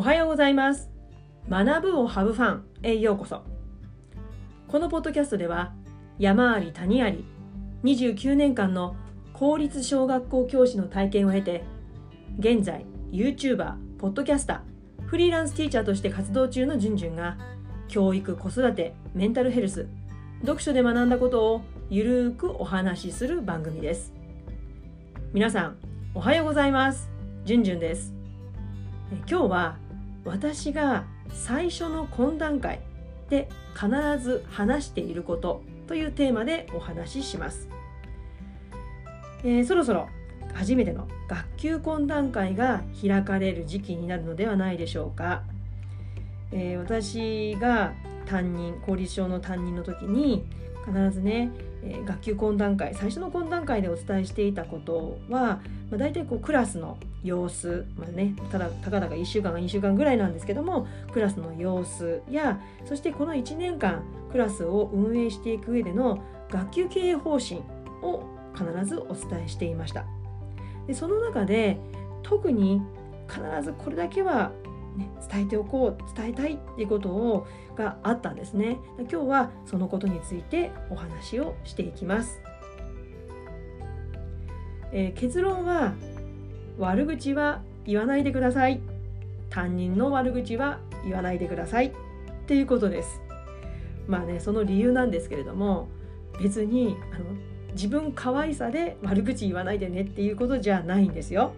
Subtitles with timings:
[0.00, 0.88] おはようございます。
[1.50, 3.42] 学ぶをハブファンへようこそ。
[4.66, 5.74] このポッドキャストでは
[6.18, 7.26] 山あり谷あり
[7.84, 8.96] 29年間の
[9.34, 11.64] 公立小学校教師の体験を経て
[12.38, 17.36] 現在 YouTuber、ポッドキャスターフリーランスティーチャーとして活動中のじゅんじゅんが
[17.88, 19.86] 教育、子育て、メンタルヘルス
[20.40, 24.14] 読書で学んだことをゆるーくお話しする番組です。
[25.34, 25.76] 皆さん
[26.14, 27.10] おはようございます。
[27.44, 28.14] じゅんじゅんです。
[29.28, 29.76] 今日は
[30.24, 32.80] 私が最初の懇談会
[33.28, 33.88] で必
[34.22, 37.68] ず話していることというテーマでお話しします、
[39.42, 40.08] えー、そろそろ
[40.52, 45.42] 初めての学級懇談会が開かれる時期になるのではないでしょうか、
[46.52, 47.94] えー、私が
[48.26, 50.44] 担任公立小の担任の時に
[50.86, 51.50] 必ずね、
[51.84, 55.58] えー、学級懇談会最初の懇談会でお伝えしていたことは、ま
[55.94, 67.60] あ、大体こうクラスの様子、まあね、ただたかだか1週間か2週間ぐらいなんですけどもクラスの様子やそしてこの1年間クラスを運営していく上での学級経営方針
[68.02, 70.04] を必ずお伝えしていました。
[70.86, 71.78] でその中で
[72.22, 72.82] 特に
[73.28, 74.50] 必ずこれだけは、
[74.96, 77.46] ね、伝えておこう伝えたいっていうことを
[77.76, 78.78] があったんですね。
[78.98, 82.40] 今日はそのことについてお話をしていきます、
[84.92, 85.94] えー、結論は
[86.78, 88.80] 悪口は言わないでください。
[89.48, 91.86] 担任の悪口は言わないでください。
[91.86, 91.92] っ
[92.46, 93.20] ていうことです。
[94.08, 95.88] まあねその理由なんですけれども
[96.42, 97.24] 別にあの
[97.72, 101.52] 自分可愛さで悪口言わないでねっていうことじゃないんですよ。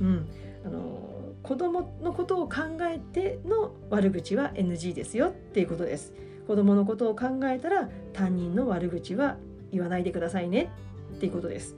[0.00, 0.26] うん、
[0.64, 1.07] あの
[1.42, 6.12] 子供のことを考えての悪口は NG ですよっていうことです。
[6.46, 9.36] 子供のことを考えたら担任の悪口は
[9.70, 10.70] 言わないでくださいね
[11.14, 11.76] っていうことです。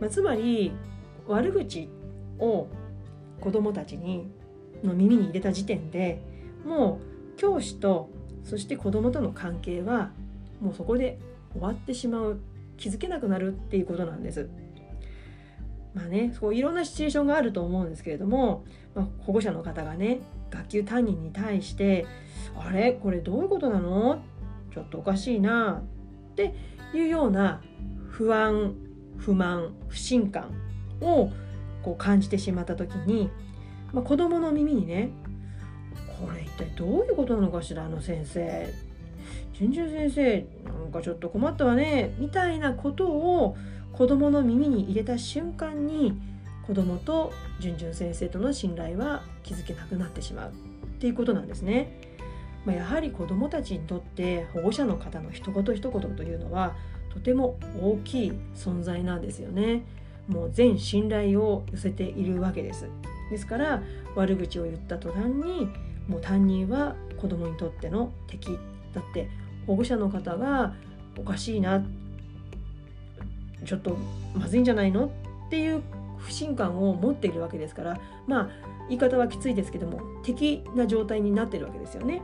[0.00, 0.72] まあ、つまり
[1.26, 1.88] 悪口
[2.38, 2.66] を
[3.40, 4.30] 子どもたちに
[4.82, 6.22] の耳に入れた時点で
[6.64, 7.00] も
[7.34, 8.10] う教師と
[8.42, 10.10] そして子どもとの関係は
[10.60, 11.18] もうそこで
[11.52, 12.40] 終わってしまう
[12.76, 14.48] 気づけなくなるっていうことなんです。
[15.94, 18.64] まあね、そういろんなシチュエーションがあると思うんですけれども、
[18.96, 22.04] まあ、保護者の方がね学級担任に対して
[22.58, 22.92] 「あれ？
[22.92, 24.20] これどういうことなの？
[24.72, 25.82] ちょっとおかしいな」
[26.32, 26.52] って
[26.92, 27.62] いうような
[28.10, 28.74] 不安
[29.18, 30.50] 不満不信感
[31.00, 31.30] を
[31.84, 33.30] こう感じてしまった時に、
[33.92, 35.10] まあ、子どもの耳にね
[36.20, 37.84] これ一体どういうことなのかしら？
[37.84, 38.68] あの先生。
[39.56, 42.12] じゅんじゅん先生なんかちょっと困ったわね。
[42.18, 43.56] みたいなことを
[43.96, 46.20] 子どもの耳に入れた瞬間に
[46.66, 52.00] 子どもとじゅんじゅん先生との信頼は築けなくなってしまうっていうことなんですね。
[52.64, 56.74] まあ、やはり子どもたちにとって保護者の方の一言一言というのは
[57.12, 59.84] とても大きい存在なんですよね。
[60.28, 62.88] もう全信頼を寄せているわけです
[63.30, 63.82] ですから
[64.14, 65.68] 悪口を言った途端に
[66.08, 68.58] もう担任は子供にとっての敵
[68.94, 69.28] だって
[69.66, 70.74] 保護者の方が
[71.18, 71.84] おかしいな
[73.64, 73.96] ちょっと
[74.34, 75.06] まずいんじゃないの？
[75.06, 75.10] っ
[75.50, 75.82] ていう
[76.18, 78.48] 不信感を持っているわけですからまあ
[78.88, 82.22] 言い方はきついですけども敵な状態になってるわけですよね。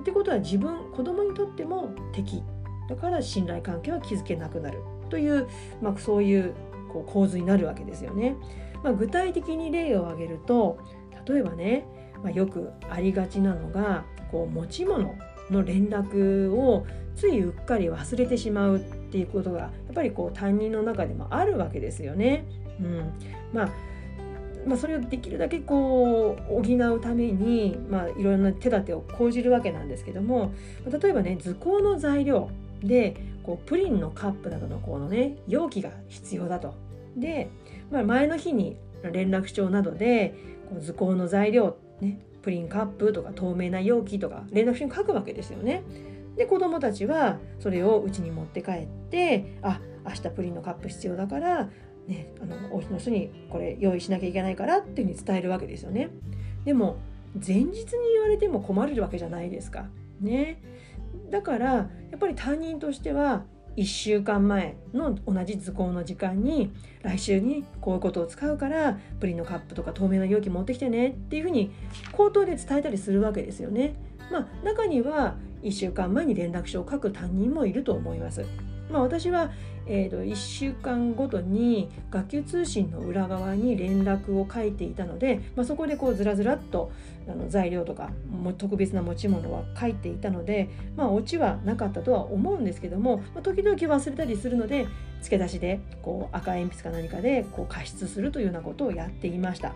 [0.00, 2.42] ってことは自分子供にとっても敵
[2.88, 4.80] だから信頼関係は築けなくなる
[5.10, 5.48] という、
[5.82, 6.54] まあ、そういう
[6.92, 8.36] こう構図になるわけですよね。
[8.82, 10.78] まあ、具体的に例を挙げると
[11.26, 11.84] 例えばね、
[12.22, 15.14] まあ、よくありがちなのがこう持ち物
[15.50, 16.86] の連絡を
[17.16, 22.44] ついうっかり忘れてしまうっていうことがやっぱりこう担任の中でもあるわけですよね。
[22.80, 23.12] うん
[23.52, 23.68] まあ
[24.66, 30.52] まあ、それをできるだけこう補うために、まあ、いろんな手立てを講じるわけなんですけども
[31.00, 32.50] 例えばね図工の材料
[32.82, 36.74] でこうプリンのカップなどのこのね容器が必要だと。
[37.16, 37.48] で、
[37.90, 38.76] まあ、前の日に
[39.10, 40.34] 連絡帳などで
[40.68, 45.82] こう図工の材料、ね、プリンカップとか透明な容器とか連絡書に書くわけですよね。
[46.38, 51.68] で子どもたちはそれをうちに持って帰ってあ明日プリンのカップ必要だから、
[52.06, 56.10] ね、あのお家の人にこれ用意しなきゃいけないからっていうふうに伝えるわけですよね。
[56.64, 56.96] でも
[57.34, 59.88] 前日に言われても困るわけじゃないですか。
[60.20, 60.62] ね。
[61.30, 63.44] だからやっぱり担任としては
[63.78, 66.72] 1週間前の同じ図工の時間に
[67.02, 71.70] 来週にこういうことを使うからプリンのカップとか透明な容器持ってきてねっていうふうに
[72.10, 73.94] 口頭で伝えたりするわけですよね。
[74.32, 78.44] まあ、中には1週間前に連絡書を書く担任もいると思います。
[78.90, 79.50] まあ、私は、
[79.86, 86.90] えーと、1週間ごとに学級通信の裏側に連絡を書いていたので、まあ、そこでこうずらずらっと
[87.28, 88.10] あの材料とか
[88.58, 94.86] 特別な持ち物は書いていたので、まあ、オチはなかったとは思うんですけども、まあ、時々忘れたりするので
[95.22, 99.74] 付け出しでこう赤鉛筆か何かでこう加筆するというようなことをやっていました。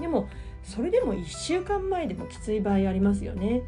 [0.00, 0.28] でも
[0.64, 3.62] それでも1週間前でもきつい場合ありますよね。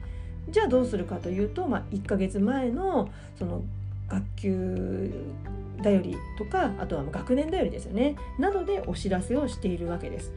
[0.48, 3.62] じゃあどうするかというと、まあ、1ヶ月前のその
[4.08, 5.12] 学級
[5.82, 10.32] だよりとかあとは学年だよりですよねなどでお知らせをしているわけです。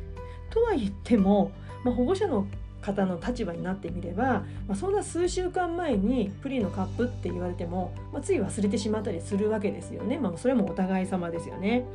[0.50, 1.52] とは言っても、
[1.84, 2.48] まあ、保護者の
[2.82, 4.24] 方の立場になってみれば、
[4.68, 10.18] まあ、そんな数週間前にプリンのカップって言われても、まあ、つい忘れてしまったりするわけですよね。
[10.18, 11.86] まあ、それもお互い様ですよね。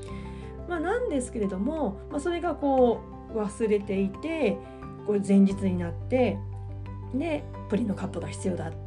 [0.69, 3.01] まあ、なんですけれども、まあ、それがこ
[3.35, 4.57] う忘れていて
[5.07, 6.39] これ前日になって
[7.15, 8.84] でプリンのカップが必要だって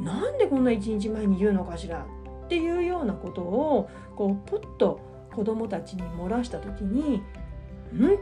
[0.00, 2.06] なんでこんな1日前に言うのかしら
[2.46, 5.00] っていうようなことをこうポッと
[5.34, 7.18] 子どもたちに漏らした時に
[7.92, 8.18] 「ん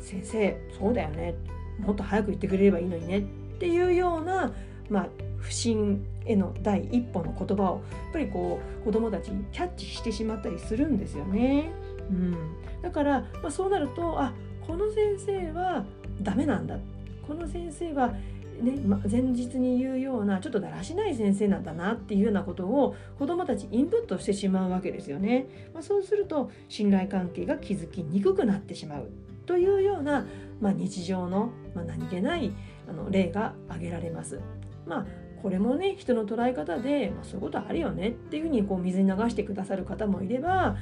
[0.00, 1.34] 先生そうだよね。
[1.78, 3.18] もっと早く言ってくれればいいのにね」
[3.56, 4.52] っていうような、
[4.90, 5.08] まあ、
[5.38, 11.70] 不信への第一歩の言葉をやっぱりこう子どもたちにキャッチしてしまったりするんですよね。
[12.10, 12.36] うん、
[12.82, 14.32] だから、まあ、そうなるとあ
[14.66, 15.84] この先生は
[16.22, 16.78] ダメなんだ。
[17.26, 18.14] この先生は
[18.60, 25.46] ね、ま、前日に言うようなちょっとだらしない先生なんだなっていうようなことを子どもたちインプットしてしまうわけですよね。
[25.74, 29.10] まあ、そうすると信頼関係が築きにくくなってしまう
[29.46, 30.26] というような、
[30.60, 32.52] まあ、日常の、まあ、何気ない
[32.88, 34.40] あの例が挙げられます。
[34.86, 35.06] まあ
[35.42, 40.76] これもね人の捉え方で、まあ、そういうことあるよねっていうふうにこう水に流してくださる方もいれば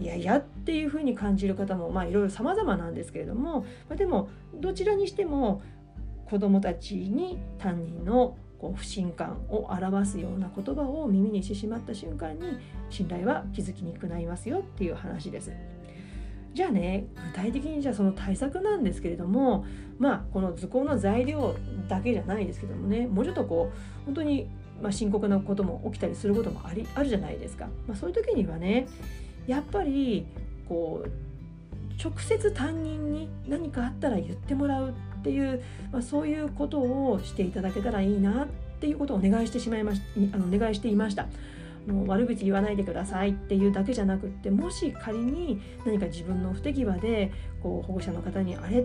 [0.00, 5.62] いやいやっていうふうに感じる方もまあいろいろ様々なんですけれども、まあ、でもどちらにしても
[6.28, 12.58] 子どもたちに担任のこう不信感を表すような言葉を耳にしてしまった瞬間に
[12.90, 15.52] 信頼は築きにくくなりますよっていう話です。
[16.54, 19.64] じゃあね具体的にじゃあその対策なんですけれども
[19.98, 21.54] まあこの図工の材料
[21.88, 24.50] だけじゃないですけどもねもうちょっとこう本当に
[24.82, 27.68] まあ深刻なことも起きたりすることもありあるじゃないですか。
[27.86, 28.88] まあ、そういう時にはね
[29.46, 30.26] やっぱり
[30.68, 35.62] こう直接担任に何かあったら言ってもらうっていう、
[35.92, 38.46] まあ、そういうことをしていただけたらいいなっ
[38.80, 40.00] ていうことをお願いしてしまいまし
[40.32, 41.26] あのお願いしていました。
[41.86, 47.32] もう悪口言わないでくださいっていうだけじゃなくってもし仮に何か自分の不手際で
[47.62, 48.84] こう保護者の方に「あれ？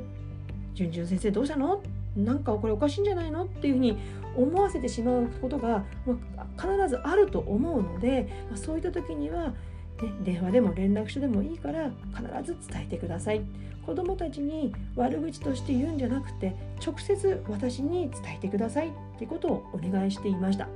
[0.73, 1.83] じゅんじゅん先生どうしたの？
[2.15, 3.97] なんかこれおかしいんじゃないの?」っていうふうに
[4.37, 6.17] 思わせてしまうことが、ま、
[6.55, 9.53] 必ずあると思うので、ま、そういった時には
[10.01, 13.41] ね、電話でも連絡書でもいいから必ず伝えてください
[13.85, 16.55] 子どもたちに悪口として言うんじゃなくて
[16.85, 20.67] 直接私に伝えてくださいってことをお願いしていました、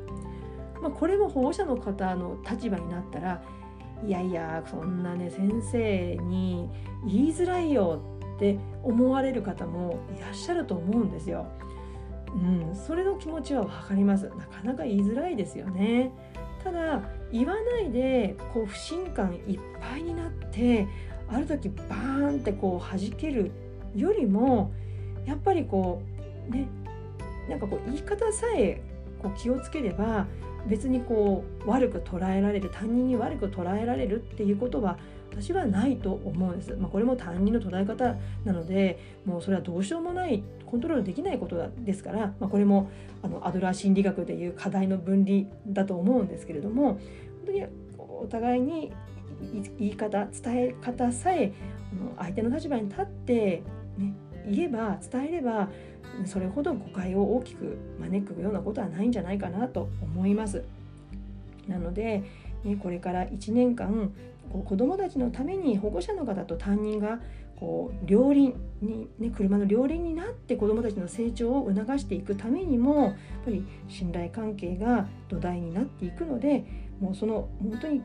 [0.82, 3.42] まあ、これも保護者の方の立場になったら
[4.06, 6.70] いやいやそんなね先生に
[7.06, 8.02] 言いづらいよ
[8.36, 11.48] って思われる方もいらっしゃると思うんですよ。
[12.36, 14.30] うん、それの気持ちは分かります。
[14.38, 16.12] なかなか言いづらいですよね。
[16.64, 20.88] ただ言わないでこう不信感いっぱいになって
[21.30, 23.52] ある時バーンってこう弾ける
[23.96, 24.72] よりも
[25.26, 26.02] やっぱりこ
[26.50, 26.68] うね
[27.50, 28.82] なんかこう言い方さえ
[29.22, 30.28] こう気をつければ
[30.68, 34.98] 別にこう悪く捉えられる担任に悪く捉えられるっていうことは
[35.32, 36.76] 私はないと思うんです。
[36.76, 42.90] まあ、これも担任の捉え方なのでもうそれはどうしようもないコントロールできないことですから、まあ、これも
[43.24, 47.00] あのアドラー心理学でいう課題の分離だと思うんですけれども本
[47.48, 47.66] 当に
[47.98, 48.92] お互いに
[49.80, 51.54] 言い方伝え方さえ
[52.18, 53.64] 相手の立場に立って、
[53.98, 54.14] ね、
[54.50, 55.70] 言えば伝えれば
[56.26, 60.64] それほど誤解を大きく招くようなことはないんじゃないかなと思います。
[61.68, 62.24] なので、
[62.64, 64.12] ね、これから1年間
[64.52, 67.20] こう子どもたちのために保護者の方と担任が
[67.60, 73.14] こう両輪に、ね、車の両輪になって子どもたちの成長を促していくためにもやっ
[73.46, 76.66] ぱり信頼関係が土台になっていくので
[77.00, 78.02] もうその本当に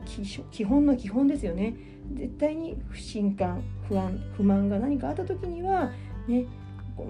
[0.51, 1.75] 基本の基本ですよね
[2.13, 5.91] 絶対に不信感不安不満が何かあった時には
[6.27, 6.45] ね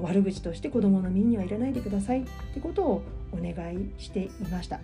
[0.01, 4.79] 悪口として子どもの耳には入れないでくださいってことをお願いしていました。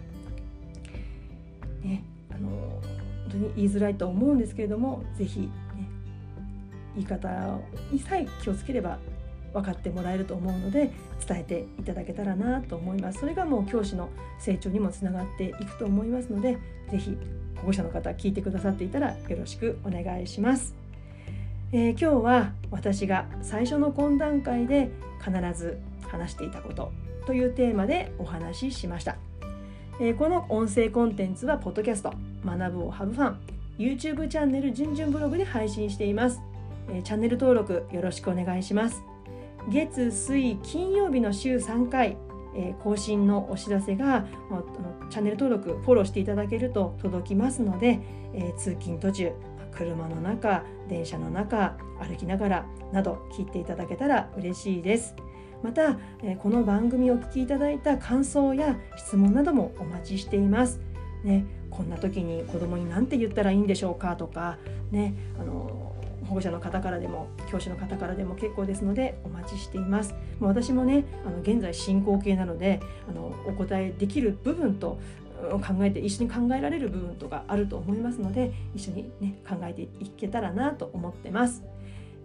[1.81, 2.03] ね、
[3.29, 5.49] 当に言いづらいと思うんですけれども是非、ね、
[6.95, 7.59] 言い方
[7.91, 8.99] にさえ気をつければ
[9.53, 10.91] 分かってもらえると思うので
[11.27, 13.19] 伝えていただけたらなと思います。
[13.19, 14.09] それがもう教師の
[14.39, 16.57] 成長にもつながっていくと思いますので
[16.91, 17.17] 是非
[17.61, 20.75] 保護者の方聞いてくださっていたらよろしくお願いします、
[21.71, 26.91] えー、今日は私が最初の懇談会で必ず話していたこと
[27.25, 29.17] というテーマでお話ししました、
[29.99, 32.28] えー、この音声コンテンツはポッドキャスト。
[32.45, 33.39] 学ぶをハブファン
[33.77, 36.41] YouTube チャンネルじゅんじゅんブログで配信しています。
[36.91, 39.01] えチャンネル登録よろしくお願いします。
[39.69, 42.17] 月水金曜日の週3回
[42.55, 44.25] え更新のお知らせが
[45.09, 47.99] チャンネル登録フォローしていただけると届きますので、
[48.33, 49.31] え通勤途中
[49.71, 55.15] 車の中電車の中歩きながらなど聞いていただけたら嬉しいです。
[55.61, 55.97] また
[56.39, 60.79] この番組をお聞きいただいた感想や質問などもお待ちしています。
[61.23, 64.57] ね、こんな時に子供に何て言ったらいいんでしょうかとか、
[64.91, 65.93] ね、あの
[66.27, 70.15] 保護者の方からでも教師の方からでも結構ですのでお待ちしています。
[70.39, 74.99] 私もねあの現在進行形なのであのお答えできる部分と
[75.39, 81.63] 考えて一緒に考えられる部分とかあると思いますので一緒にね考えていけたらなと思ってます。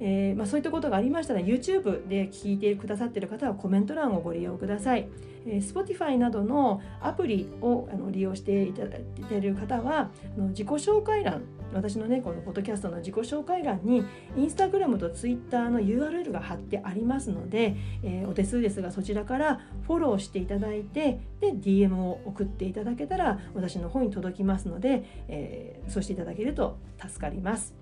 [0.06, 5.08] えー、まあ、そういったことがありましたら YouTube で聞いてくださっている方はコメント欄をご利用ください。
[5.46, 11.42] えー、Spotify などのアプリをあの利用していただいている方はあの自己紹介欄
[11.72, 14.04] 私のねこのポッドキャストの自己紹介欄に
[14.36, 27.74] インスタグラムとツイッターの URL が貼ってありますので、えー、お手数ですがそちらからフォローしていただいてで DM を送っていただけたら私の方に届きますので、え、そうしていただけると助かります。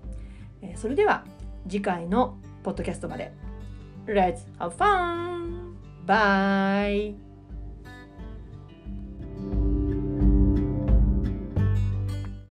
[0.61, 1.25] え、それでは
[1.67, 3.31] 次回のポッドキャストまで。
[4.05, 5.73] Let's have fun!
[6.05, 7.32] Bye!